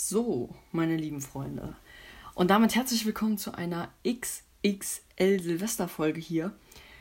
[0.00, 1.74] So, meine lieben Freunde.
[2.36, 6.56] Und damit herzlich willkommen zu einer XXL Silvesterfolge hier.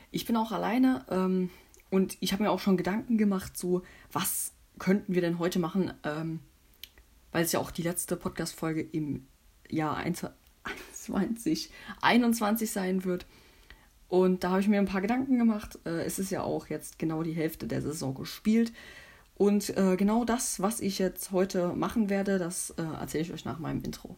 [0.09, 1.51] Ich bin auch alleine ähm,
[1.91, 5.93] und ich habe mir auch schon Gedanken gemacht, so, was könnten wir denn heute machen,
[6.03, 6.39] ähm,
[7.31, 9.27] weil es ja auch die letzte Podcast-Folge im
[9.69, 13.27] Jahr 2021 sein wird.
[14.07, 15.77] Und da habe ich mir ein paar Gedanken gemacht.
[15.85, 18.73] Äh, es ist ja auch jetzt genau die Hälfte der Saison gespielt.
[19.37, 23.45] Und äh, genau das, was ich jetzt heute machen werde, das äh, erzähle ich euch
[23.45, 24.17] nach meinem Intro.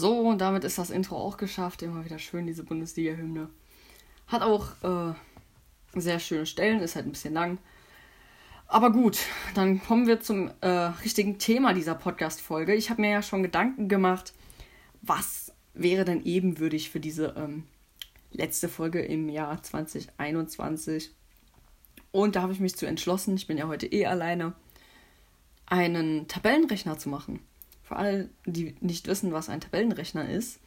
[0.00, 1.82] So, und damit ist das Intro auch geschafft.
[1.82, 3.50] Immer wieder schön, diese Bundesliga-Hymne.
[4.28, 5.14] Hat auch äh,
[6.00, 7.58] sehr schöne Stellen, ist halt ein bisschen lang.
[8.66, 9.18] Aber gut,
[9.54, 12.74] dann kommen wir zum äh, richtigen Thema dieser Podcast-Folge.
[12.74, 14.32] Ich habe mir ja schon Gedanken gemacht,
[15.02, 17.64] was wäre denn ebenwürdig für diese ähm,
[18.32, 21.10] letzte Folge im Jahr 2021.
[22.10, 24.54] Und da habe ich mich zu entschlossen, ich bin ja heute eh alleine,
[25.66, 27.40] einen Tabellenrechner zu machen.
[27.90, 30.60] Für alle, die nicht wissen, was ein Tabellenrechner ist,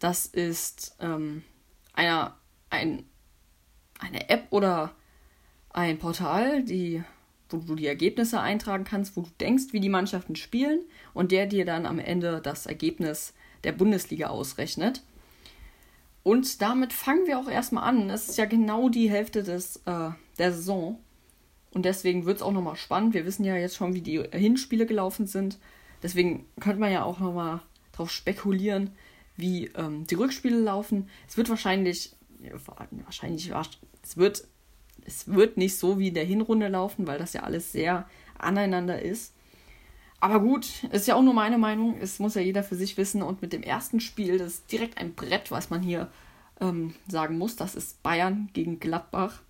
[0.00, 1.44] das ist ähm,
[1.92, 2.36] einer,
[2.68, 3.04] ein,
[4.00, 4.90] eine App oder
[5.70, 7.04] ein Portal, die,
[7.48, 10.80] wo du die Ergebnisse eintragen kannst, wo du denkst, wie die Mannschaften spielen
[11.14, 15.04] und der dir dann am Ende das Ergebnis der Bundesliga ausrechnet.
[16.24, 18.10] Und damit fangen wir auch erstmal an.
[18.10, 20.98] Es ist ja genau die Hälfte des, äh, der Saison.
[21.70, 23.14] Und deswegen wird es auch nochmal spannend.
[23.14, 25.60] Wir wissen ja jetzt schon, wie die Hinspiele gelaufen sind.
[26.02, 27.60] Deswegen könnte man ja auch nochmal
[27.92, 28.90] darauf spekulieren,
[29.36, 31.08] wie ähm, die Rückspiele laufen.
[31.28, 32.14] Es wird wahrscheinlich,
[33.04, 33.52] wahrscheinlich,
[34.02, 34.46] es wird,
[35.04, 39.00] es wird nicht so wie in der Hinrunde laufen, weil das ja alles sehr aneinander
[39.00, 39.34] ist.
[40.20, 41.96] Aber gut, ist ja auch nur meine Meinung.
[42.00, 43.22] Es muss ja jeder für sich wissen.
[43.22, 46.10] Und mit dem ersten Spiel, das ist direkt ein Brett, was man hier
[46.60, 47.54] ähm, sagen muss.
[47.54, 49.40] Das ist Bayern gegen Gladbach.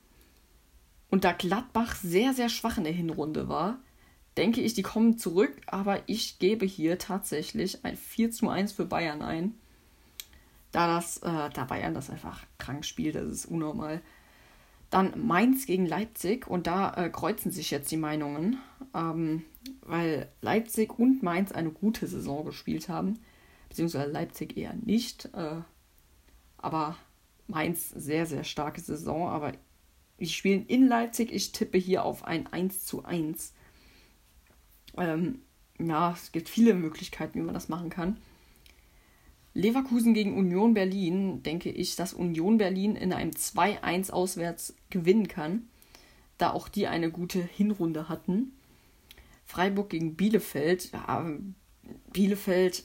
[1.10, 3.78] Und da Gladbach sehr, sehr schwach in der Hinrunde war,
[4.38, 8.84] denke ich, die kommen zurück, aber ich gebe hier tatsächlich ein 4 zu 1 für
[8.84, 9.54] Bayern ein.
[10.70, 14.00] Da das, äh, da Bayern das einfach krank spielt, das ist unnormal.
[14.90, 18.58] Dann Mainz gegen Leipzig und da äh, kreuzen sich jetzt die Meinungen,
[18.94, 19.44] ähm,
[19.82, 23.18] weil Leipzig und Mainz eine gute Saison gespielt haben,
[23.68, 25.56] beziehungsweise Leipzig eher nicht, äh,
[26.58, 26.96] aber
[27.48, 29.52] Mainz sehr, sehr starke Saison, aber
[30.20, 33.52] die spielen in Leipzig, ich tippe hier auf ein 1 zu 1.
[34.98, 35.40] Ähm,
[35.78, 38.18] ja, es gibt viele Möglichkeiten, wie man das machen kann.
[39.54, 45.68] Leverkusen gegen Union Berlin, denke ich, dass Union Berlin in einem 2-1 auswärts gewinnen kann,
[46.36, 48.52] da auch die eine gute Hinrunde hatten.
[49.46, 51.26] Freiburg gegen Bielefeld, ja,
[52.12, 52.84] Bielefeld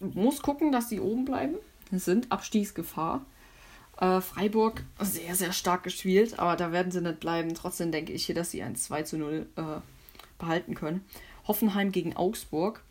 [0.00, 1.56] muss gucken, dass sie oben bleiben.
[1.90, 3.26] Es sind Abstiegsgefahr.
[4.00, 7.54] Äh, Freiburg sehr, sehr stark gespielt, aber da werden sie nicht bleiben.
[7.54, 9.62] Trotzdem denke ich hier, dass sie ein 2 zu 0 äh,
[10.38, 11.04] behalten können.
[11.48, 12.84] Hoffenheim gegen Augsburg.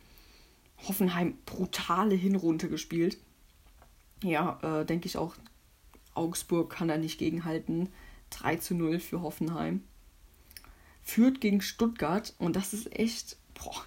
[0.88, 3.18] Hoffenheim brutale Hinrunde gespielt.
[4.24, 5.36] ja, äh, denke ich auch,
[6.14, 7.90] Augsburg kann da nicht gegenhalten.
[8.32, 9.84] 3 zu 0 für Hoffenheim.
[11.04, 13.86] Führt gegen Stuttgart und das ist echt boah,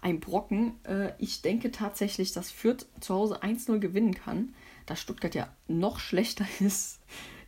[0.00, 0.74] ein Brocken.
[0.84, 4.54] Äh, ich denke tatsächlich, dass Fürth zu Hause 1-0 gewinnen kann,
[4.86, 7.00] da Stuttgart ja noch schlechter ist,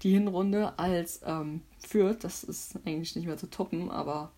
[0.03, 2.19] die Hinrunde, als ähm, Fürth.
[2.23, 4.33] Das ist eigentlich nicht mehr zu toppen, aber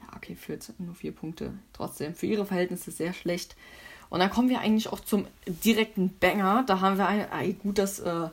[0.00, 1.54] ja, okay, Fürth nur vier Punkte.
[1.72, 3.56] Trotzdem, für ihre Verhältnisse sehr schlecht.
[4.10, 6.64] Und dann kommen wir eigentlich auch zum direkten Banger.
[6.66, 8.28] Da haben wir ein, ein gut, dass äh,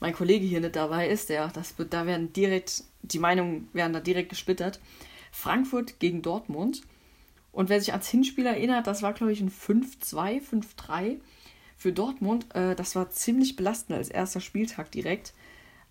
[0.00, 1.28] mein Kollege hier nicht dabei ist.
[1.28, 4.80] Der, das, da werden direkt, die Meinungen werden da direkt gesplittert.
[5.30, 6.82] Frankfurt gegen Dortmund.
[7.52, 11.20] Und wer sich ans Hinspiel erinnert, das war, glaube ich, ein 5-2, 5-3
[11.76, 12.52] für Dortmund.
[12.54, 15.32] Äh, das war ziemlich belastend als erster Spieltag direkt.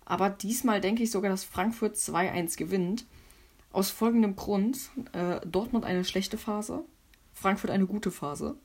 [0.04, 3.06] Aber diesmal denke ich sogar, dass Frankfurt 2-1 gewinnt.
[3.74, 6.84] Aus folgendem Grund: äh, Dortmund eine schlechte Phase,
[7.32, 8.56] Frankfurt eine gute Phase.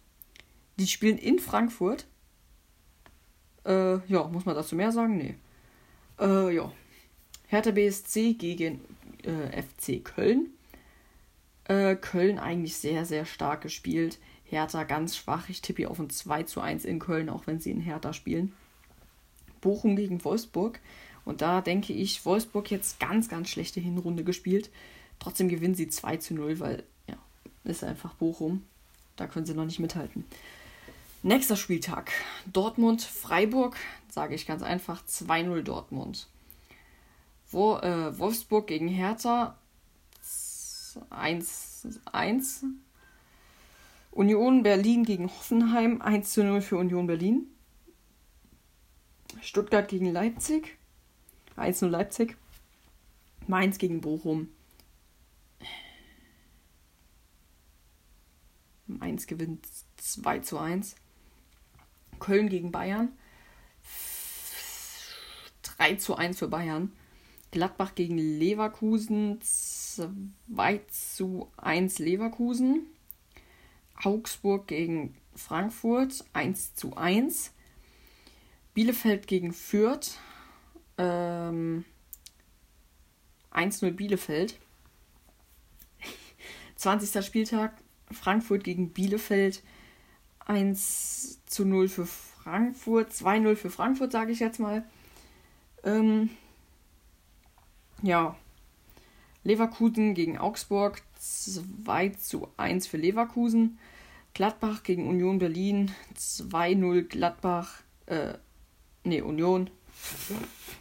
[0.78, 2.06] Die spielen in Frankfurt.
[3.66, 5.18] Äh, ja, muss man dazu mehr sagen?
[5.18, 5.36] Nee.
[6.20, 6.72] Äh, ja.
[7.48, 8.82] Hertha BSC gegen
[9.24, 10.52] äh, FC Köln.
[11.64, 14.20] Äh, Köln eigentlich sehr, sehr stark gespielt.
[14.44, 15.50] Hertha ganz schwach.
[15.50, 18.14] Ich tippe hier auf ein 2 zu 1 in Köln, auch wenn sie in Hertha
[18.14, 18.54] spielen.
[19.60, 20.80] Bochum gegen Wolfsburg.
[21.26, 24.70] Und da denke ich, Wolfsburg jetzt ganz, ganz schlechte Hinrunde gespielt.
[25.20, 27.18] Trotzdem gewinnen sie 2 zu 0, weil, ja,
[27.64, 28.66] ist einfach Bochum.
[29.16, 30.24] Da können sie noch nicht mithalten.
[31.22, 32.12] Nächster Spieltag.
[32.54, 33.76] Dortmund-Freiburg,
[34.10, 36.28] sage ich ganz einfach, 2-0 Dortmund.
[37.52, 39.58] Wo, äh, Wolfsburg gegen Hertha
[41.10, 42.64] 1-1.
[44.12, 47.48] Union Berlin gegen Hoffenheim 1 0 für Union Berlin.
[49.42, 50.78] Stuttgart gegen Leipzig
[51.58, 52.38] 1 0 Leipzig.
[53.48, 54.50] Mainz gegen Bochum.
[58.90, 60.96] Mainz gewinnt 2 zu 1.
[62.20, 63.10] Köln gegen Bayern.
[65.64, 66.92] 3 zu 1 für Bayern.
[67.52, 69.40] Gladbach gegen Leverkusen.
[69.42, 72.88] 2 zu 1 Leverkusen.
[73.96, 76.26] Augsburg gegen Frankfurt.
[76.34, 77.54] 1 zu 1.
[78.74, 80.18] Bielefeld gegen Fürth.
[80.98, 81.86] Ähm,
[83.52, 84.58] 1-0 Bielefeld.
[86.76, 87.26] 20.
[87.26, 87.74] Spieltag.
[88.12, 89.64] Frankfurt gegen Bielefeld.
[90.46, 94.84] 1 zu 0 für Frankfurt, 2-0 für Frankfurt, sage ich jetzt mal.
[95.84, 96.32] Ähm,
[98.02, 98.36] ja.
[99.44, 103.78] Leverkusen gegen Augsburg, 2 zu 1 für Leverkusen.
[104.34, 108.34] Gladbach gegen Union Berlin, 2-0 Gladbach, äh,
[109.04, 109.70] nee, Union.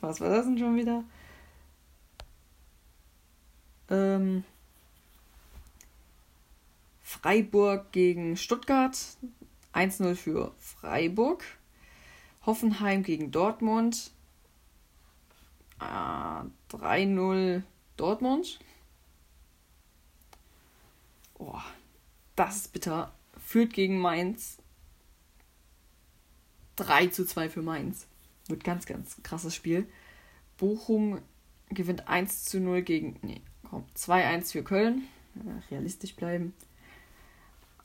[0.00, 1.04] Was war das denn schon wieder?
[3.90, 4.44] Ähm,
[7.08, 8.94] Freiburg gegen Stuttgart,
[9.72, 11.42] 1-0 für Freiburg.
[12.44, 14.10] Hoffenheim gegen Dortmund.
[15.80, 15.84] Äh,
[16.76, 17.62] 3-0
[17.96, 18.58] Dortmund.
[21.38, 21.58] Oh,
[22.36, 23.10] das ist bitter.
[23.42, 24.58] Führt gegen Mainz.
[26.76, 28.06] 3 zu 2 für Mainz.
[28.48, 29.88] Wird ganz, ganz krasses Spiel.
[30.58, 31.22] Bochum
[31.70, 33.18] gewinnt 1 zu 0 gegen.
[33.22, 33.40] Nee,
[33.70, 33.86] komm.
[33.96, 35.08] 2-1 für Köln.
[35.70, 36.52] realistisch bleiben.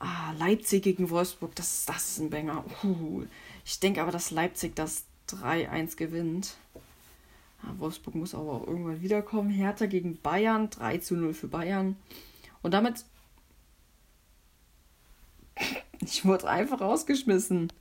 [0.05, 2.65] Ah, Leipzig gegen Wolfsburg, das, das ist ein Banger.
[2.83, 3.23] Uh,
[3.63, 6.57] ich denke aber, dass Leipzig das 3-1 gewinnt.
[7.63, 9.49] Ja, Wolfsburg muss aber auch irgendwann wiederkommen.
[9.49, 11.95] Hertha gegen Bayern, 3 0 für Bayern.
[12.61, 13.05] Und damit.
[16.05, 17.71] Ich wurde einfach rausgeschmissen.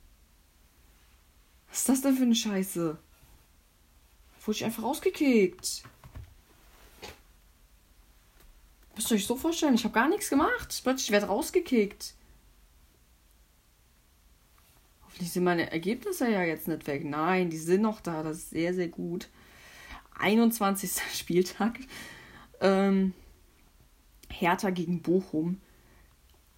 [1.67, 2.97] Was ist das denn für eine Scheiße?
[4.45, 5.83] Wurde ich einfach rausgekickt.
[8.95, 10.79] Müsst ihr euch so vorstellen, ich habe gar nichts gemacht.
[10.83, 12.15] Plötzlich werde rausgekickt.
[15.13, 17.05] Hoffentlich sind meine Ergebnisse ja jetzt nicht weg.
[17.05, 18.23] Nein, die sind noch da.
[18.23, 19.29] Das ist sehr, sehr gut.
[20.17, 20.91] 21.
[21.13, 21.77] Spieltag.
[22.59, 23.13] Ähm,
[24.27, 25.61] Hertha gegen Bochum.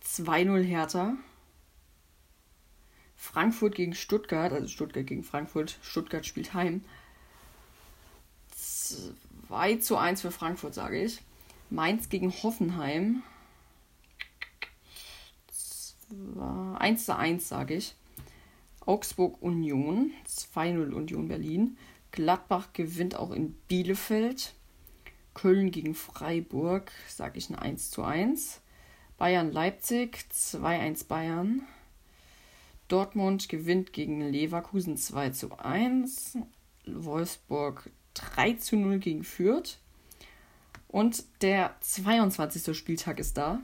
[0.05, 1.17] 2-0 Hertha.
[3.17, 5.77] Frankfurt gegen Stuttgart, also Stuttgart gegen Frankfurt.
[5.81, 6.85] Stuttgart spielt heim.
[8.55, 11.21] 2 zu 1 für Frankfurt, sage ich.
[11.69, 13.21] Mainz gegen Hoffenheim.
[16.79, 17.95] 1 zu 1, sage ich.
[18.85, 20.11] Augsburg Union.
[20.27, 21.77] 2-0 Union Berlin.
[22.11, 24.53] Gladbach gewinnt auch in Bielefeld.
[25.33, 28.61] Köln gegen Freiburg, sage ich ein 1 zu 1.
[29.17, 31.61] Bayern Leipzig, 2-1 Bayern.
[32.87, 36.37] Dortmund gewinnt gegen Leverkusen 2 zu 1.
[36.85, 39.77] Wolfsburg 3 zu 0 gegen Fürth.
[40.87, 42.77] Und der 22.
[42.77, 43.59] Spieltag ist da.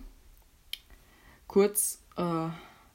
[1.47, 2.49] Kurz äh,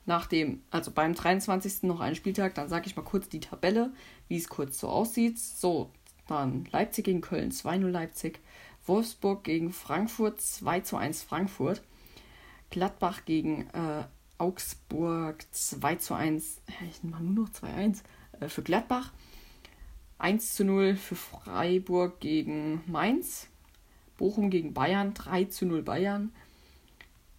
[0.07, 1.83] nach dem, also beim 23.
[1.83, 3.93] noch einen Spieltag, dann sage ich mal kurz die Tabelle,
[4.29, 5.39] wie es kurz so aussieht.
[5.39, 5.91] So,
[6.29, 8.41] dann Leipzig gegen Köln 2-0 Leipzig,
[8.87, 11.83] Wolfsburg gegen Frankfurt 2 1 Frankfurt,
[12.71, 14.05] Gladbach gegen äh,
[14.39, 16.61] Augsburg 2 1,
[16.91, 18.03] ich mal nur noch 2-1
[18.41, 19.13] äh, für Gladbach,
[20.19, 23.49] 1 0 für Freiburg gegen Mainz,
[24.17, 26.33] Bochum gegen Bayern 3 0 Bayern,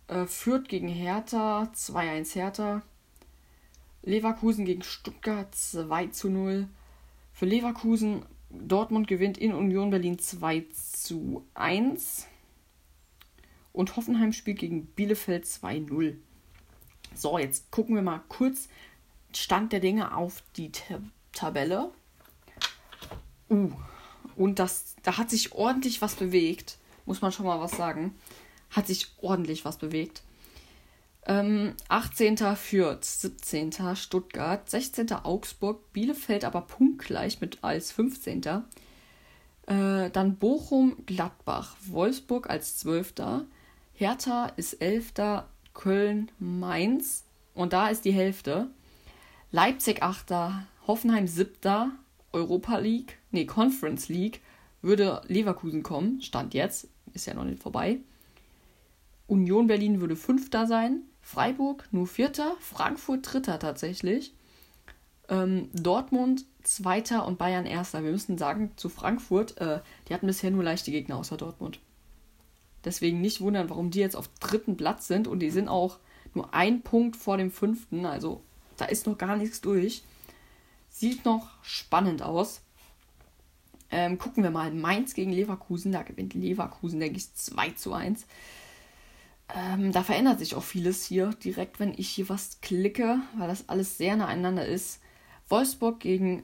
[0.08, 2.82] äh, Fürth gegen Hertha 2-1 Hertha,
[4.04, 6.68] Leverkusen gegen Stuttgart 2 0,
[7.34, 12.28] für Leverkusen Dortmund gewinnt in Union Berlin 2 zu 1.
[13.74, 16.16] Und Hoffenheim spielt gegen Bielefeld 2-0.
[17.14, 18.70] So, jetzt gucken wir mal kurz
[19.36, 21.02] Stand der Dinge auf die Tab
[21.34, 21.92] Tabelle.
[23.50, 23.72] Uh,
[24.36, 26.80] und das, da hat sich ordentlich was bewegt.
[27.06, 28.16] Muss man schon mal was sagen.
[28.70, 30.24] Hat sich ordentlich was bewegt.
[31.26, 32.38] Ähm, 18.
[32.56, 33.96] Fürth, 17.
[33.96, 35.12] Stuttgart, 16.
[35.12, 38.44] Augsburg, Bielefeld aber punktgleich mit als 15.
[39.68, 43.16] Äh, dann Bochum, Gladbach, Wolfsburg als 12.
[43.94, 45.14] Hertha ist 11.
[45.74, 48.70] Köln, Mainz und da ist die Hälfte.
[49.52, 50.34] Leipzig 8.
[50.88, 51.92] Hoffenheim 7.
[52.32, 54.42] Europa League, nee, Conference League
[54.82, 58.00] würde Leverkusen kommen, Stand jetzt, ist ja noch nicht vorbei.
[59.28, 61.02] Union Berlin würde Fünfter sein.
[61.22, 64.34] Freiburg nur Vierter, Frankfurt Dritter tatsächlich.
[65.30, 68.04] Ähm, Dortmund Zweiter und Bayern Erster.
[68.04, 71.80] Wir müssen sagen, zu Frankfurt, äh, die hatten bisher nur leichte Gegner außer Dortmund.
[72.84, 75.98] Deswegen nicht wundern, warum die jetzt auf dritten Platz sind und die sind auch
[76.34, 78.06] nur ein Punkt vor dem fünften.
[78.06, 78.42] Also
[78.78, 80.04] da ist noch gar nichts durch.
[80.90, 82.62] Sieht noch spannend aus.
[83.90, 84.72] Ähm, gucken wir mal.
[84.72, 85.92] Mainz gegen Leverkusen.
[85.92, 88.26] Da gewinnt Leverkusen, denke ich, 2 zu 1.
[89.56, 93.70] Ähm, da verändert sich auch vieles hier direkt, wenn ich hier was klicke, weil das
[93.70, 95.00] alles sehr nah aneinander ist.
[95.50, 96.44] Wolfsburg gegen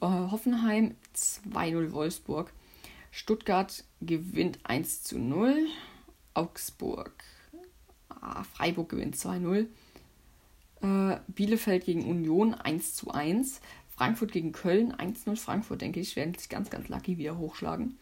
[0.00, 2.52] äh, Hoffenheim 2-0 Wolfsburg.
[3.10, 5.66] Stuttgart gewinnt 1 zu 0.
[6.34, 7.12] Augsburg.
[8.08, 9.66] Ah, Freiburg gewinnt 2-0.
[10.82, 13.60] Äh, Bielefeld gegen Union 1 zu 1.
[13.94, 15.36] Frankfurt gegen Köln 1-0.
[15.36, 17.98] Frankfurt, denke ich, werden sich ganz, ganz lucky wieder hochschlagen.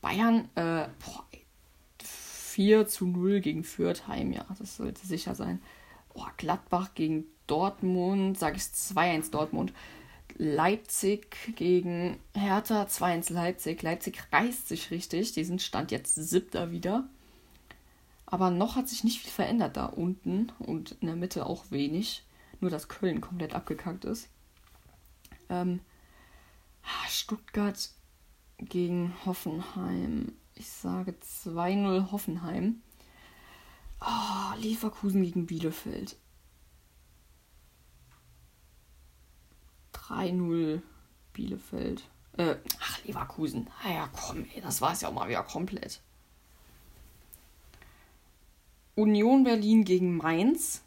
[0.00, 1.26] Bayern, äh, boah,
[2.50, 5.60] 4 zu 0 gegen Fürthheim, ja, das sollte sicher sein.
[6.14, 9.72] Oh, Gladbach gegen Dortmund, sage ich 2-1 Dortmund.
[10.36, 13.82] Leipzig gegen Hertha, 2-1 Leipzig.
[13.82, 17.08] Leipzig reißt sich richtig, die sind Stand jetzt siebter wieder.
[18.26, 22.24] Aber noch hat sich nicht viel verändert da unten und in der Mitte auch wenig.
[22.60, 24.28] Nur, dass Köln komplett abgekackt ist.
[25.48, 25.80] Ähm,
[27.08, 27.90] Stuttgart
[28.58, 30.32] gegen Hoffenheim.
[30.60, 32.82] Ich sage 2-0 Hoffenheim.
[34.02, 36.16] Oh, Leverkusen gegen Bielefeld.
[39.94, 40.82] 3-0
[41.32, 42.06] Bielefeld.
[42.36, 43.70] Äh, ach, Leverkusen.
[43.82, 46.02] Ah ja, komm, ey, das war es ja auch mal wieder komplett.
[48.96, 50.82] Union Berlin gegen Mainz.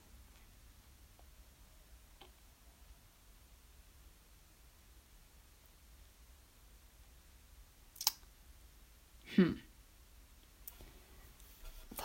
[9.35, 9.62] Hm.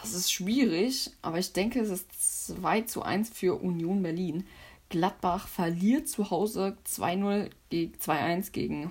[0.08, 4.46] Das ist schwierig, aber ich denke, es ist 2 zu 1 für Union Berlin.
[4.88, 8.90] Gladbach verliert zu Hause 2-0 2-1 gegen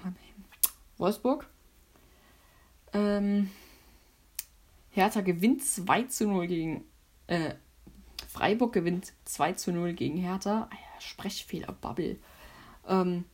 [0.99, 1.49] Wolfsburg.
[2.93, 3.49] Ähm,
[4.91, 6.83] Hertha gewinnt 2 zu 0 gegen
[7.25, 7.55] äh,
[8.29, 10.69] Freiburg gewinnt 2 zu 0 gegen Hertha.
[10.71, 12.17] Ah Sprechfehler, Bubble.
[12.87, 13.25] Ähm,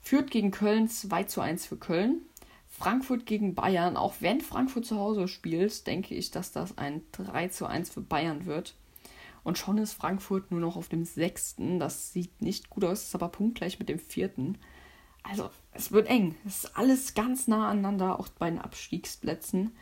[0.00, 2.22] führt gegen Köln 2 zu 1 für Köln.
[2.78, 7.48] Frankfurt gegen Bayern, auch wenn Frankfurt zu Hause spielt, denke ich, dass das ein 3
[7.48, 8.76] zu 1 für Bayern wird.
[9.42, 11.80] Und schon ist Frankfurt nur noch auf dem sechsten.
[11.80, 14.58] Das sieht nicht gut aus, ist aber punktgleich mit dem vierten.
[15.24, 16.36] Also, es wird eng.
[16.46, 19.72] Es ist alles ganz nah aneinander, auch bei den Abstiegsplätzen.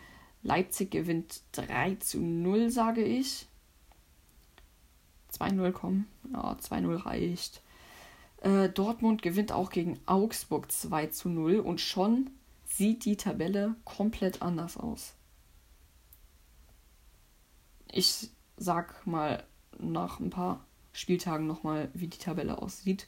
[0.43, 3.47] Leipzig gewinnt 3 zu 0, sage ich.
[5.33, 6.07] 2-0 kommen.
[6.33, 7.63] Ja, 2-0 reicht.
[8.41, 12.31] Äh, Dortmund gewinnt auch gegen Augsburg 2 zu 0 und schon
[12.77, 15.15] sieht die Tabelle komplett anders aus.
[17.91, 19.45] Ich sag mal
[19.79, 23.07] nach ein paar Spieltagen nochmal, wie die Tabelle aussieht.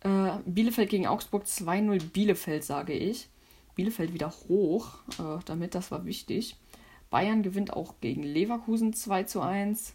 [0.00, 3.28] Äh, Bielefeld gegen Augsburg 2-0 Bielefeld, sage ich.
[3.74, 6.56] Bielefeld wieder hoch, äh, damit das war wichtig.
[7.10, 9.94] Bayern gewinnt auch gegen Leverkusen 2 zu 1.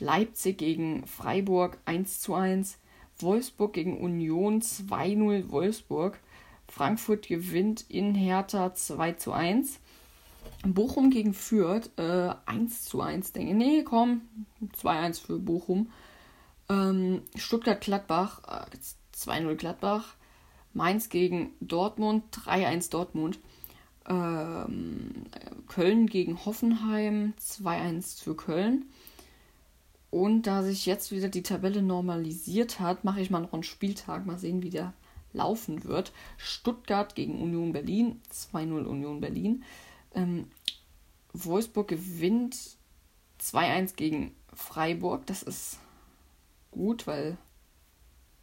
[0.00, 2.78] Leipzig gegen Freiburg 1 zu 1.
[3.18, 6.20] Wolfsburg gegen Union 2-0 Wolfsburg.
[6.68, 9.80] Frankfurt gewinnt in Hertha 2 zu 1.
[10.66, 13.56] Bochum gegen Fürth, äh, 1 zu 1, denke ich.
[13.56, 14.22] Nee, komm,
[14.76, 15.90] 2-1 für Bochum.
[16.68, 18.76] Ähm, Stuttgart-Gladbach, äh,
[19.12, 20.14] 2-0 Gladbach.
[20.74, 23.38] Mainz gegen Dortmund, 3-1 Dortmund.
[24.06, 25.24] Ähm,
[25.68, 28.86] Köln gegen Hoffenheim, 2-1 für Köln.
[30.10, 34.26] Und da sich jetzt wieder die Tabelle normalisiert hat, mache ich mal noch einen Spieltag.
[34.26, 34.92] Mal sehen, wie der
[35.32, 36.12] laufen wird.
[36.36, 39.64] Stuttgart gegen Union Berlin, 2-0 Union Berlin.
[40.14, 40.48] Ähm,
[41.32, 42.56] Wolfsburg gewinnt
[43.40, 45.26] 2-1 gegen Freiburg.
[45.26, 45.78] Das ist
[46.70, 47.36] gut, weil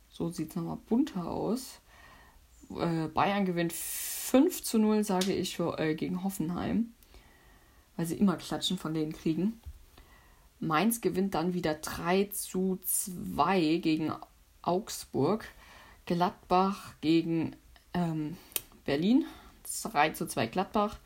[0.10, 1.82] so sieht es nochmal bunter aus.
[2.70, 6.94] Äh, Bayern gewinnt 5 zu 0, sage ich, für, äh, gegen Hoffenheim.
[7.96, 9.62] Weil sie immer Klatschen von denen kriegen.
[10.60, 14.12] Mainz gewinnt dann wieder 3 zu 2 gegen
[14.62, 15.46] Augsburg.
[16.06, 17.56] Gladbach gegen
[17.94, 18.38] ähm,
[18.86, 19.26] Berlin.
[19.84, 21.00] 3 zu 2 Gladbach.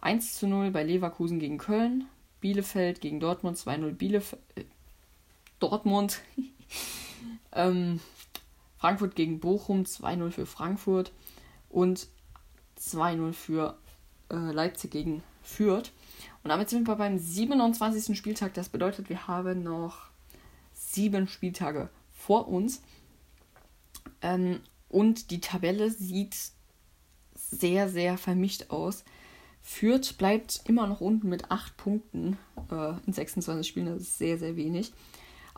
[0.00, 2.06] 1 zu 0 bei Leverkusen gegen Köln.
[2.40, 3.56] Bielefeld gegen Dortmund.
[3.56, 4.42] 2-0 Bielefeld.
[4.56, 4.64] Äh,
[5.60, 6.20] Dortmund.
[7.52, 8.00] ähm,
[8.78, 9.84] Frankfurt gegen Bochum.
[9.84, 11.12] 2-0 für Frankfurt.
[11.70, 12.08] Und
[12.78, 13.78] 2-0 für
[14.30, 15.92] äh, Leipzig gegen Fürth.
[16.42, 18.16] Und damit sind wir beim 27.
[18.16, 18.54] Spieltag.
[18.54, 20.08] Das bedeutet, wir haben noch
[20.74, 22.82] sieben Spieltage vor uns.
[24.24, 26.34] Ähm, und die Tabelle sieht
[27.34, 29.04] sehr, sehr vermischt aus.
[29.60, 32.38] Fürth bleibt immer noch unten mit 8 Punkten
[32.70, 33.86] äh, in 26 Spielen.
[33.86, 34.92] Das ist sehr, sehr wenig.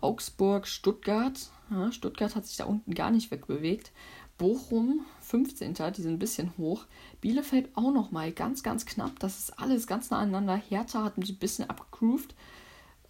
[0.01, 1.51] Augsburg, Stuttgart.
[1.71, 3.93] Ja, Stuttgart hat sich da unten gar nicht wegbewegt.
[4.37, 5.75] Bochum, 15.
[5.75, 6.85] Die sind ein bisschen hoch.
[7.21, 9.19] Bielefeld auch noch mal ganz, ganz knapp.
[9.21, 10.57] Das ist alles ganz nah aneinander.
[10.57, 12.35] Hertha hat mich ein bisschen abgegroovt.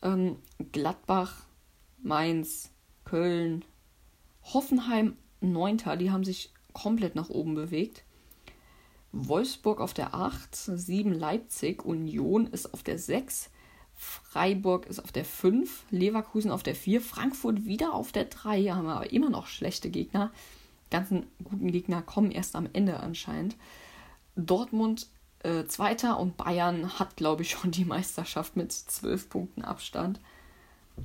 [0.02, 0.36] Ähm,
[0.72, 1.42] Gladbach,
[2.02, 2.70] Mainz,
[3.04, 3.64] Köln,
[4.42, 5.16] Hoffenheim
[5.52, 8.04] Neunter, die haben sich komplett nach oben bewegt.
[9.12, 13.50] Wolfsburg auf der 8, 7 Leipzig, Union ist auf der 6,
[13.94, 18.86] Freiburg ist auf der 5, Leverkusen auf der 4, Frankfurt wieder auf der 3, haben
[18.86, 20.32] wir aber immer noch schlechte Gegner.
[20.86, 23.56] Die ganzen guten Gegner kommen erst am Ende anscheinend.
[24.36, 25.08] Dortmund
[25.42, 30.20] äh, Zweiter und Bayern hat, glaube ich, schon die Meisterschaft mit 12 Punkten Abstand.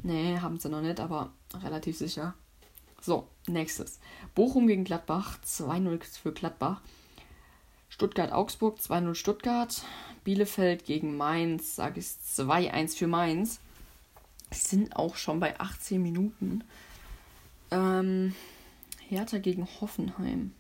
[0.04, 1.32] Nee, haben sie noch nicht, aber
[1.64, 2.34] relativ sicher.
[3.02, 4.00] So, nächstes.
[4.36, 6.82] Bochum gegen Gladbach, 2-0 für Gladbach.
[7.90, 9.84] Stuttgart-Augsburg, 2-0 Stuttgart.
[10.24, 13.60] Bielefeld gegen Mainz, sage ich 2-1 für Mainz.
[14.52, 16.64] Sind auch schon bei 18 Minuten.
[17.72, 18.36] Ähm,
[19.10, 20.54] Hertha gegen Hoffenheim.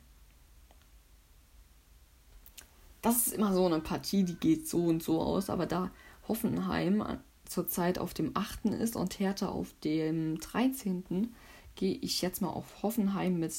[3.04, 5.92] Das ist immer so eine Partie, die geht so und so aus, aber da
[6.28, 8.66] Hoffenheim zurzeit auf dem 8.
[8.66, 11.34] ist und Hertha auf dem 13
[11.76, 13.54] gehe ich jetzt mal auf Hoffenheim mit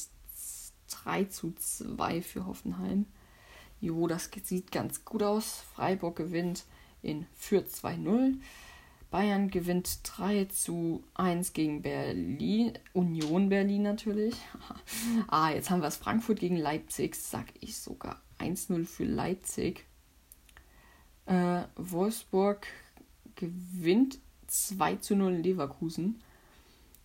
[0.88, 3.07] 3 zu 2 für Hoffenheim.
[3.81, 5.64] Jo, das sieht ganz gut aus.
[5.75, 6.64] Freiburg gewinnt
[7.03, 8.38] in Fürth 2-0.
[9.11, 12.79] Bayern gewinnt 3 zu 1 gegen Berlin.
[12.94, 14.35] Union Berlin natürlich.
[15.29, 15.96] ah, jetzt haben wir es.
[15.96, 18.22] Frankfurt gegen Leipzig, sag ich sogar.
[18.38, 19.85] 1-0 für Leipzig.
[21.27, 22.66] Äh, Wolfsburg
[23.37, 26.22] gewinnt 2 zu 0 in Leverkusen.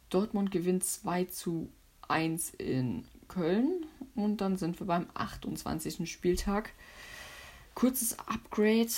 [0.09, 1.69] Dortmund gewinnt 2 zu
[2.07, 6.09] 1 in Köln und dann sind wir beim 28.
[6.09, 6.71] Spieltag.
[7.75, 8.89] Kurzes Upgrade.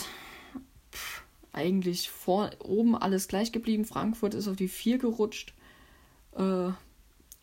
[0.91, 3.85] Pff, eigentlich vor oben alles gleich geblieben.
[3.85, 5.53] Frankfurt ist auf die 4 gerutscht.
[6.35, 6.71] Äh,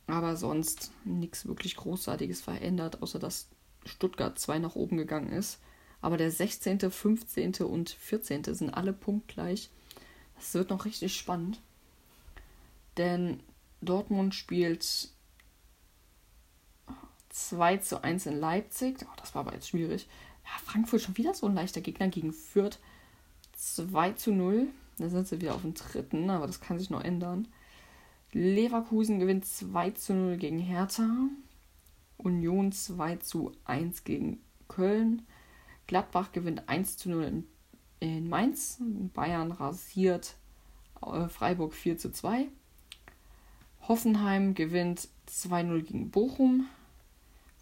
[0.07, 3.49] aber sonst nichts wirklich Großartiges verändert, außer dass
[3.85, 5.59] Stuttgart 2 nach oben gegangen ist.
[6.01, 7.55] Aber der 16., 15.
[7.63, 8.45] und 14.
[8.45, 9.71] sind alle punktgleich.
[10.37, 11.61] Das wird noch richtig spannend.
[12.97, 13.41] Denn
[13.81, 15.11] Dortmund spielt
[17.29, 18.99] 2 zu 1 in Leipzig.
[19.05, 20.09] Oh, das war aber jetzt schwierig.
[20.45, 22.79] Ja, Frankfurt schon wieder so ein leichter Gegner gegen Fürth.
[23.53, 24.69] 2 zu 0.
[24.99, 27.49] Da sind sie wieder auf dem dritten, aber das kann sich noch ändern.
[28.33, 31.29] Leverkusen gewinnt 2 zu 0 gegen Hertha.
[32.17, 35.23] Union 2 zu 1 gegen Köln.
[35.87, 37.47] Gladbach gewinnt 1 zu 0 in,
[38.01, 38.79] in Mainz.
[39.13, 40.37] Bayern rasiert
[41.03, 42.49] äh, Freiburg 4 zu 2.
[43.89, 46.69] Hoffenheim gewinnt 2-0 gegen Bochum.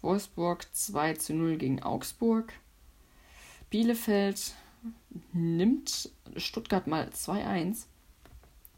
[0.01, 2.53] Wolfsburg 2 0 gegen Augsburg.
[3.69, 4.53] Bielefeld
[5.33, 7.85] nimmt Stuttgart mal 2-1.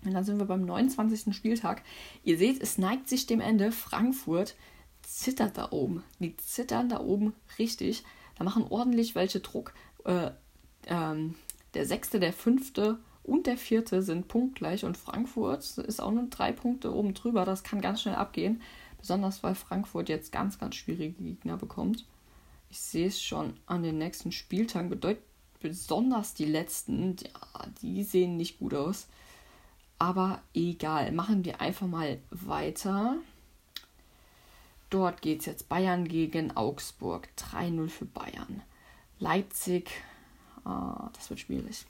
[0.05, 1.35] Und dann sind wir beim 29.
[1.35, 1.83] Spieltag.
[2.23, 3.71] Ihr seht, es neigt sich dem Ende.
[3.71, 4.55] Frankfurt
[5.01, 6.03] zittert da oben.
[6.19, 8.03] Die zittern da oben richtig.
[8.37, 9.73] Da machen ordentlich welche Druck.
[10.05, 10.31] Äh,
[10.85, 11.35] ähm,
[11.73, 16.53] der sechste, der fünfte und der vierte sind punktgleich und Frankfurt ist auch nur drei
[16.53, 17.43] Punkte oben drüber.
[17.43, 18.61] Das kann ganz schnell abgehen,
[18.97, 22.05] besonders weil Frankfurt jetzt ganz, ganz schwierige Gegner bekommt.
[22.69, 24.89] Ich sehe es schon an den nächsten Spieltagen.
[24.89, 25.17] Bedeut
[25.59, 29.07] besonders die letzten, ja, die sehen nicht gut aus.
[29.99, 33.17] Aber egal, machen wir einfach mal weiter.
[34.89, 37.27] Dort geht es jetzt Bayern gegen Augsburg.
[37.37, 38.61] 3-0 für Bayern.
[39.19, 39.91] Leipzig,
[40.63, 41.85] ah, das wird schwierig.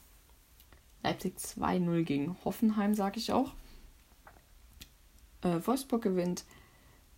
[1.07, 3.53] Leipzig 2-0 gegen Hoffenheim, sage ich auch.
[5.41, 6.43] Äh, Wolfsburg gewinnt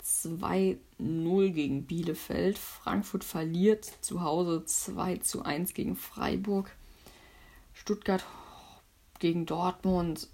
[0.04, 2.60] 2-0 gegen Bielefeld.
[2.60, 6.69] Frankfurt verliert zu Hause 2-1 gegen Freiburg.
[7.73, 8.23] Stuttgart
[9.17, 10.28] gegen Dortmund.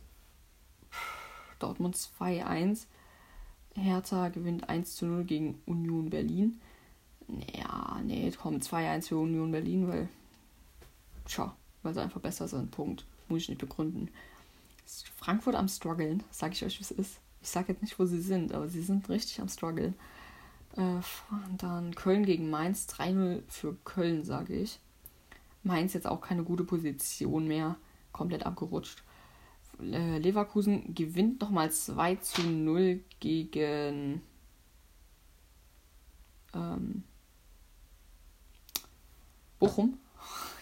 [1.59, 2.87] Dortmund 2-1.
[3.73, 6.59] Hertha gewinnt 1-0 gegen Union Berlin.
[7.57, 10.09] Ja, nee, komm, 2-1 für Union Berlin, weil.
[11.23, 12.69] Tja, weil sie einfach besser sind.
[12.71, 13.05] Punkt.
[13.27, 14.09] Muss ich nicht begründen.
[15.17, 17.19] Frankfurt am struggeln, sag ich euch, wie es ist.
[17.41, 19.95] Ich sage jetzt nicht, wo sie sind, aber sie sind richtig am struggeln.
[20.75, 20.99] Äh,
[21.57, 24.79] dann Köln gegen Mainz, 3-0 für Köln, sage ich.
[25.63, 27.75] Mainz jetzt auch keine gute Position mehr,
[28.11, 29.03] komplett abgerutscht.
[29.81, 34.21] Äh, Leverkusen gewinnt nochmal 2 zu 0 gegen
[36.53, 37.03] ähm,
[39.59, 39.97] Bochum.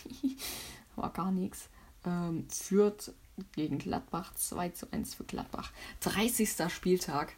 [0.95, 1.69] War gar nichts.
[2.05, 3.13] Ähm, führt
[3.53, 5.71] gegen Gladbach 2 zu 1 für Gladbach.
[6.01, 6.69] 30.
[6.69, 7.35] Spieltag.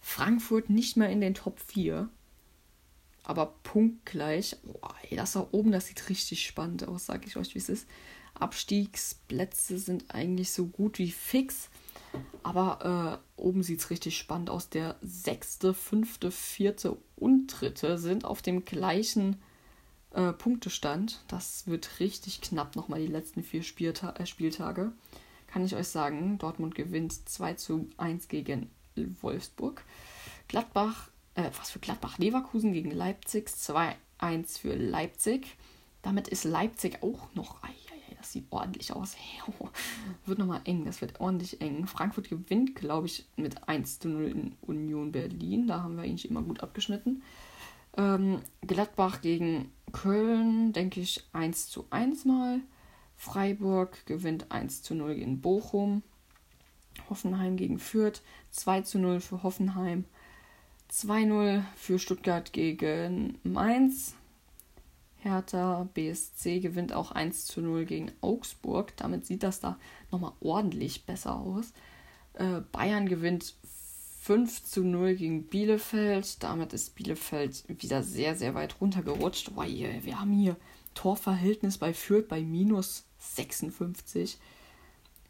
[0.00, 2.08] Frankfurt nicht mehr in den Top 4.
[3.24, 4.56] Aber punktgleich.
[4.66, 7.68] Oh, ey, das da oben, das sieht richtig spannend aus, sage ich euch, wie es
[7.68, 7.86] ist.
[8.34, 11.68] Abstiegsplätze sind eigentlich so gut wie fix.
[12.42, 14.70] Aber äh, oben sieht es richtig spannend aus.
[14.70, 19.36] Der sechste, fünfte, vierte und dritte sind auf dem gleichen
[20.12, 21.24] äh, Punktestand.
[21.28, 24.92] Das wird richtig knapp nochmal die letzten vier Spielta äh, Spieltage
[25.48, 29.82] kann ich euch sagen, Dortmund gewinnt 2 zu 1 gegen Wolfsburg.
[30.46, 32.18] Gladbach, äh, was für Gladbach?
[32.18, 35.56] Leverkusen gegen Leipzig, 2-1 für Leipzig.
[36.02, 37.62] Damit ist Leipzig auch noch.
[37.62, 37.70] Ai,
[38.16, 39.16] das sieht ordentlich aus.
[40.26, 41.86] wird nochmal eng, das wird ordentlich eng.
[41.86, 45.66] Frankfurt gewinnt, glaube ich, mit 1 zu 0 in Union Berlin.
[45.66, 47.22] Da haben wir eigentlich immer gut abgeschnitten.
[47.96, 52.60] Ähm, Gladbach gegen Köln, denke ich, 1 zu 1 mal.
[53.16, 56.02] Freiburg gewinnt 1 zu 0 gegen Bochum.
[57.10, 60.04] Hoffenheim gegen Fürth 2 zu 0 für Hoffenheim.
[60.90, 64.14] 2-0 für Stuttgart gegen Mainz.
[65.18, 68.96] Hertha BSC gewinnt auch 1 zu 0 gegen Augsburg.
[68.96, 69.78] Damit sieht das da
[70.10, 71.72] nochmal ordentlich besser aus.
[72.34, 73.54] Äh, Bayern gewinnt
[74.20, 76.42] 5 zu 0 gegen Bielefeld.
[76.42, 79.52] Damit ist Bielefeld wieder sehr, sehr weit runtergerutscht.
[79.56, 80.56] Oh, wir haben hier
[80.94, 84.38] Torverhältnis bei Fürth bei minus 56.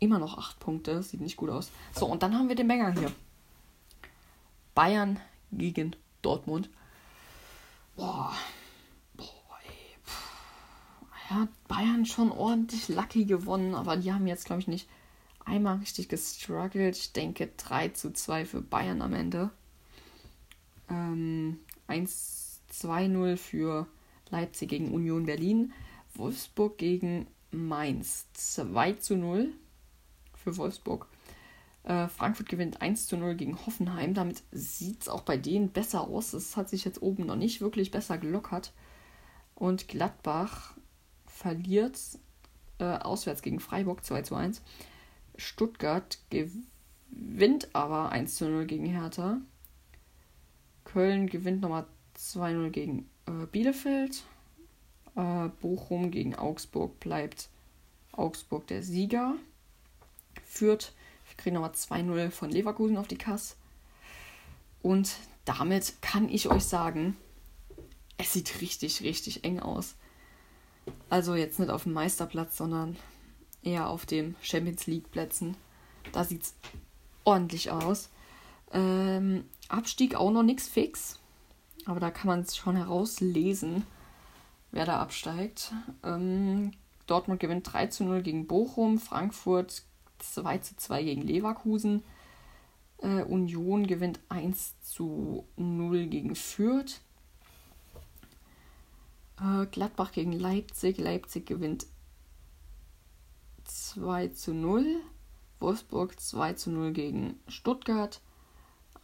[0.00, 1.70] Immer noch 8 Punkte, sieht nicht gut aus.
[1.92, 3.12] So, und dann haben wir den Banger hier.
[4.74, 5.20] Bayern
[5.52, 6.70] gegen Dortmund.
[7.96, 8.32] Boah.
[9.16, 9.96] Boah, ey.
[11.30, 14.88] Ja, Bayern schon ordentlich lucky gewonnen, aber die haben jetzt, glaube ich, nicht
[15.48, 16.96] einmal richtig gestruggelt.
[16.96, 19.50] Ich denke 3 zu 2 für Bayern am Ende.
[20.88, 21.58] Ähm,
[21.88, 23.86] 1-2-0 für
[24.30, 25.72] Leipzig gegen Union Berlin.
[26.14, 29.52] Wolfsburg gegen Mainz 2 zu 0
[30.34, 31.08] für Wolfsburg.
[31.84, 34.14] Äh, Frankfurt gewinnt 1 zu 0 gegen Hoffenheim.
[34.14, 36.32] Damit sieht es auch bei denen besser aus.
[36.34, 38.72] Es hat sich jetzt oben noch nicht wirklich besser gelockert.
[39.54, 40.74] Und Gladbach
[41.26, 41.98] verliert
[42.78, 44.62] äh, auswärts gegen Freiburg 2 zu 1.
[45.38, 49.40] Stuttgart gewinnt aber 1 zu 0 gegen Hertha.
[50.84, 51.86] Köln gewinnt nochmal
[52.18, 54.24] 2-0 gegen äh, Bielefeld.
[55.14, 57.48] Äh, Bochum gegen Augsburg bleibt
[58.12, 59.34] Augsburg der Sieger.
[60.44, 60.92] Führt,
[61.28, 63.54] wir kriegen nochmal 2-0 von Leverkusen auf die Kasse.
[64.82, 67.16] Und damit kann ich euch sagen,
[68.16, 69.94] es sieht richtig, richtig eng aus.
[71.10, 72.96] Also jetzt nicht auf dem Meisterplatz, sondern
[73.68, 75.56] eher auf dem Champions League Plätzen.
[76.12, 76.54] Da sieht es
[77.24, 78.08] ordentlich aus.
[78.72, 81.18] Ähm, Abstieg auch noch nichts fix.
[81.84, 83.84] Aber da kann man es schon herauslesen
[84.70, 85.72] wer da absteigt.
[86.02, 86.72] Ähm,
[87.06, 89.82] Dortmund gewinnt 3 zu 0 gegen Bochum, Frankfurt
[90.18, 92.02] 2 zu 2 gegen Leverkusen,
[92.98, 97.00] äh, Union gewinnt 1 zu 0 gegen Fürth,
[99.40, 101.86] äh, Gladbach gegen Leipzig, Leipzig gewinnt
[103.68, 105.00] 2 zu 0,
[105.60, 108.20] Wolfsburg 2 zu 0 gegen Stuttgart,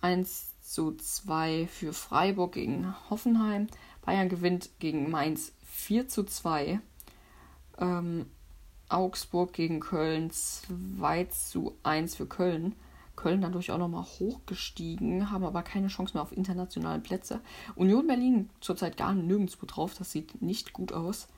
[0.00, 3.68] 1 zu 2 für Freiburg gegen Hoffenheim,
[4.02, 6.80] Bayern gewinnt gegen Mainz 4 zu 2.
[7.78, 8.26] Ähm,
[8.88, 12.74] Augsburg gegen Köln 2 zu 1 für Köln.
[13.16, 17.40] Köln dadurch auch nochmal hochgestiegen, haben aber keine Chance mehr auf internationale Plätze.
[17.76, 21.28] Union Berlin zurzeit gar nirgendwo drauf, das sieht nicht gut aus.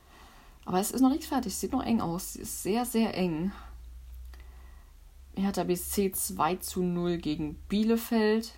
[0.67, 1.55] Aber es ist noch nicht fertig.
[1.55, 2.35] Sieht noch eng aus.
[2.35, 3.53] Es ist sehr, sehr eng.
[5.37, 8.53] Hertha BSC 2 zu 0 gegen Bielefeld.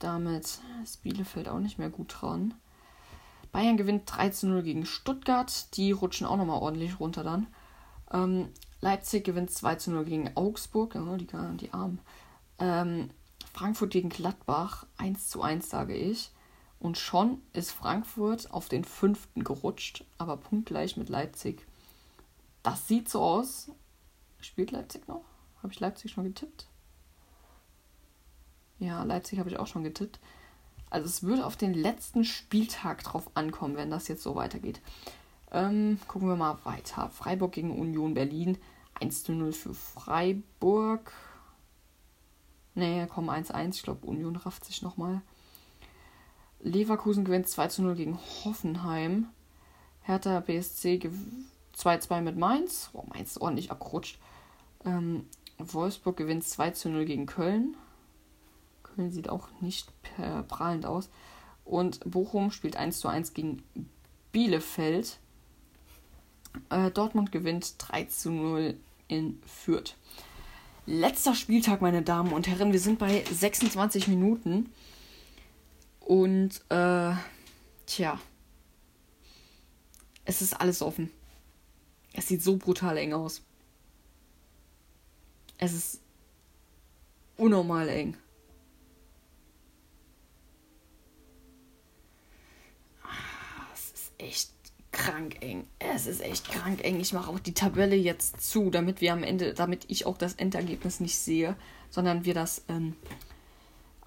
[0.00, 2.54] Damit ist Bielefeld auch nicht mehr gut dran.
[3.52, 5.76] Bayern gewinnt 3 zu 0 gegen Stuttgart.
[5.76, 7.46] Die rutschen auch nochmal ordentlich runter dann.
[8.12, 8.48] Ähm,
[8.80, 10.96] Leipzig gewinnt 2 zu 0 gegen Augsburg.
[10.96, 12.00] Oh, die, die Armen.
[12.58, 13.10] Ähm,
[13.52, 16.30] Frankfurt gegen Gladbach 1 zu 1, sage ich.
[16.80, 21.66] Und schon ist Frankfurt auf den fünften gerutscht, aber punktgleich mit Leipzig.
[22.62, 23.70] Das sieht so aus.
[24.40, 25.22] Spielt Leipzig noch?
[25.62, 26.66] Habe ich Leipzig schon getippt?
[28.78, 30.18] Ja, Leipzig habe ich auch schon getippt.
[30.88, 34.80] Also es würde auf den letzten Spieltag drauf ankommen, wenn das jetzt so weitergeht.
[35.52, 37.10] Ähm, gucken wir mal weiter.
[37.10, 38.56] Freiburg gegen Union Berlin.
[39.00, 41.12] 1 zu 0 für Freiburg.
[42.74, 43.74] Nee, komm, 1-1.
[43.74, 45.20] Ich glaube, Union rafft sich nochmal.
[46.62, 49.26] Leverkusen gewinnt 2 zu 0 gegen Hoffenheim.
[50.02, 51.10] Hertha BSC
[51.76, 52.90] 2-2 mit Mainz.
[52.92, 54.18] Oh, Mainz ist ordentlich abgerutscht.
[54.84, 55.26] Ähm,
[55.58, 57.76] Wolfsburg gewinnt 2 zu 0 gegen Köln.
[58.82, 59.88] Köln sieht auch nicht
[60.48, 61.08] prahlend aus.
[61.64, 63.62] Und Bochum spielt 1 zu 1 gegen
[64.32, 65.18] Bielefeld.
[66.68, 68.76] Äh, Dortmund gewinnt 3 zu 0
[69.08, 69.96] in Fürth.
[70.86, 72.72] Letzter Spieltag, meine Damen und Herren.
[72.72, 74.70] Wir sind bei 26 Minuten.
[76.10, 77.14] Und, äh,
[77.86, 78.20] tja.
[80.24, 81.08] Es ist alles offen.
[82.12, 83.42] Es sieht so brutal eng aus.
[85.56, 86.00] Es ist
[87.36, 88.16] unnormal eng.
[93.72, 94.50] Es ist echt
[94.90, 95.68] krank eng.
[95.78, 96.98] Es ist echt krank eng.
[96.98, 100.34] Ich mache auch die Tabelle jetzt zu, damit wir am Ende, damit ich auch das
[100.34, 101.56] Endergebnis nicht sehe,
[101.88, 102.96] sondern wir das ähm,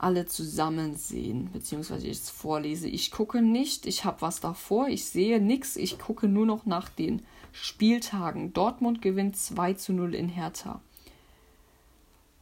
[0.04, 2.90] alle zusammen sehen, beziehungsweise ich es vorlese.
[2.90, 6.90] Ich gucke nicht, ich habe was davor, ich sehe nichts, ich gucke nur noch nach
[6.90, 8.52] den Spieltagen.
[8.52, 10.82] Dortmund gewinnt 2 zu 0 in Hertha.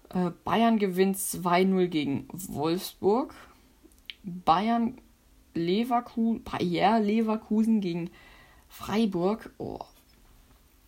[0.10, 3.36] Äh, Bayern gewinnt 2-0 gegen Wolfsburg.
[4.24, 4.98] Bayern
[5.54, 8.10] Leverkusen, Bayer Leverkusen gegen
[8.70, 9.52] Freiburg.
[9.58, 9.80] Oh.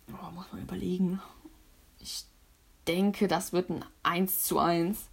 [0.10, 1.22] oh, muss man überlegen.
[2.00, 2.26] Ich
[2.88, 5.10] denke, das wird ein 1 zu 1.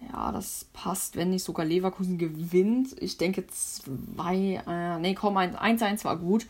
[0.00, 2.94] Ja, das passt, wenn nicht sogar Leverkusen gewinnt.
[3.00, 6.46] Ich denke 2, äh, nee, komm, 1-1 war gut.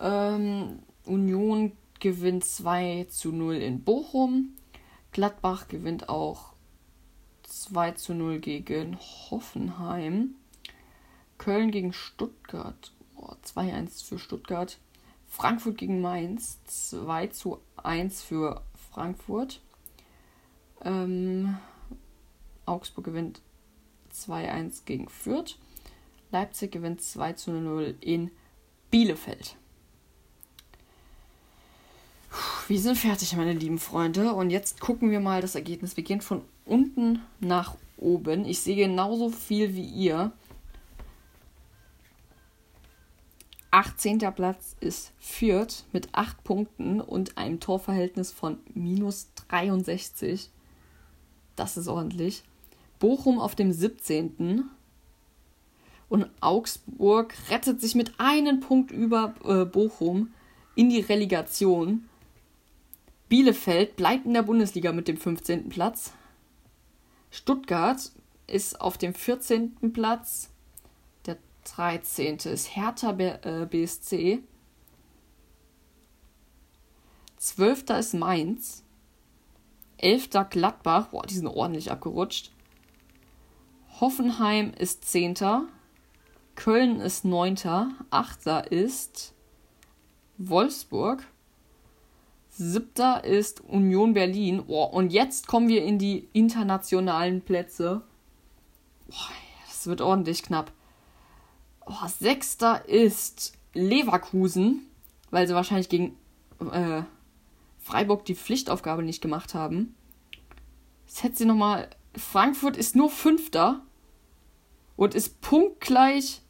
[0.00, 4.54] Ähm, Union gewinnt 2 zu 0 in Bochum.
[5.12, 6.52] Gladbach gewinnt auch
[7.44, 10.34] 2 zu 0 gegen Hoffenheim.
[11.38, 12.92] Köln gegen Stuttgart.
[13.16, 14.78] Oh, 2-1 für Stuttgart.
[15.26, 16.58] Frankfurt gegen Mainz.
[16.64, 18.62] 2 zu 1 für
[18.92, 19.60] Frankfurt.
[20.84, 21.56] Ähm,
[22.66, 23.40] Augsburg gewinnt
[24.12, 25.58] 2-1 gegen Fürth.
[26.30, 28.30] Leipzig gewinnt 2 zu 0 in
[28.90, 29.56] Bielefeld.
[32.68, 34.32] Wir sind fertig, meine lieben Freunde.
[34.32, 35.96] Und jetzt gucken wir mal das Ergebnis.
[35.96, 38.44] Wir gehen von unten nach oben.
[38.44, 40.32] Ich sehe genauso viel wie ihr.
[43.70, 44.18] 18.
[44.34, 50.50] Platz ist Fürth mit 8 Punkten und einem Torverhältnis von minus 63.
[51.56, 52.42] Das ist ordentlich.
[52.98, 54.64] Bochum auf dem 17.
[56.08, 60.32] Und Augsburg rettet sich mit einem Punkt über äh, Bochum
[60.76, 62.08] in die Relegation.
[63.28, 65.68] Bielefeld bleibt in der Bundesliga mit dem 15.
[65.68, 66.12] Platz.
[67.30, 68.12] Stuttgart
[68.46, 69.92] ist auf dem 14.
[69.92, 70.50] Platz.
[71.26, 72.36] Der 13.
[72.36, 74.32] ist Hertha BSC.
[74.32, 74.38] Äh,
[77.38, 77.90] 12.
[77.98, 78.84] ist Mainz.
[79.98, 80.30] 11.
[80.50, 81.08] Gladbach.
[81.08, 82.52] Boah, die sind ordentlich abgerutscht.
[84.00, 85.36] Hoffenheim ist 10.
[86.54, 87.56] Köln ist 9.
[88.10, 88.46] 8.
[88.70, 89.34] ist
[90.38, 91.26] Wolfsburg.
[92.50, 94.62] Siebter ist Union Berlin.
[94.66, 98.02] Oh, und jetzt kommen wir in die internationalen Plätze.
[99.10, 99.32] Oh,
[99.66, 100.72] das wird ordentlich knapp.
[101.86, 104.86] Oh, sechster ist Leverkusen,
[105.30, 106.16] weil sie wahrscheinlich gegen
[106.72, 107.02] äh,
[107.78, 109.94] Freiburg die Pflichtaufgabe nicht gemacht haben.
[111.06, 111.88] Jetzt hätte sie nochmal.
[112.16, 113.82] Frankfurt ist nur Fünfter
[114.96, 116.42] und ist punktgleich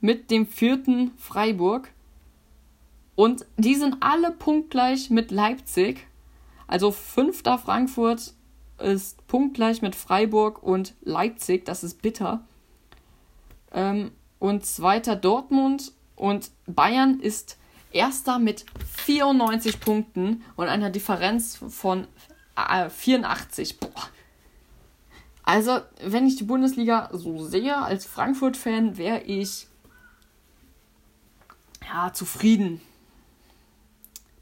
[0.00, 1.90] mit dem vierten Freiburg.
[3.14, 6.06] Und die sind alle punktgleich mit Leipzig.
[6.66, 8.34] Also fünfter Frankfurt
[8.78, 11.64] ist punktgleich mit Freiburg und Leipzig.
[11.64, 12.44] Das ist bitter.
[13.72, 17.56] Ähm, und zweiter Dortmund und Bayern ist
[17.90, 22.06] erster mit 94 Punkten und einer Differenz von
[22.56, 23.80] äh, 84.
[23.80, 23.90] Boah.
[25.46, 29.68] Also, wenn ich die Bundesliga so sehe, als Frankfurt-Fan, wäre ich
[31.86, 32.80] ja, zufrieden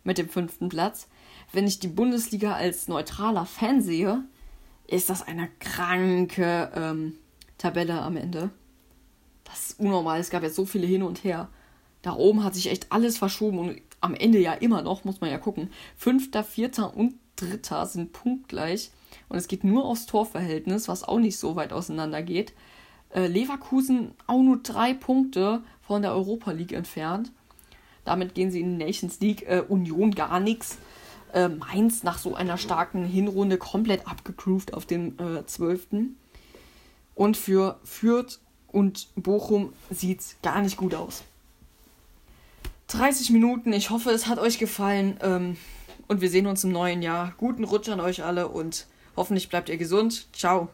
[0.02, 1.08] mit dem fünften Platz.
[1.52, 4.24] Wenn ich die Bundesliga als neutraler Fan sehe,
[4.86, 7.12] ist das eine kranke ähm,
[7.58, 8.48] Tabelle am Ende.
[9.44, 10.20] Das ist unnormal.
[10.20, 11.48] Es gab jetzt so viele hin und her.
[12.00, 15.30] Da oben hat sich echt alles verschoben und am Ende ja immer noch, muss man
[15.30, 15.70] ja gucken.
[15.98, 18.90] Fünfter, vierter und dritter sind punktgleich.
[19.28, 22.52] Und es geht nur aufs Torverhältnis, was auch nicht so weit auseinander geht.
[23.10, 27.32] Äh, Leverkusen auch nur drei Punkte von der Europa League entfernt.
[28.04, 29.48] Damit gehen sie in die Nations League.
[29.48, 30.78] Äh, Union gar nichts.
[31.32, 35.86] Äh, Mainz nach so einer starken Hinrunde komplett abgegroovt auf dem äh, 12.
[37.14, 41.22] Und für Fürth und Bochum sieht es gar nicht gut aus.
[42.88, 43.72] 30 Minuten.
[43.72, 45.16] Ich hoffe, es hat euch gefallen.
[45.22, 45.56] Ähm,
[46.06, 47.32] und wir sehen uns im neuen Jahr.
[47.38, 50.26] Guten Rutsch an euch alle und hoffentlich bleibt ihr gesund.
[50.34, 50.68] Ciao.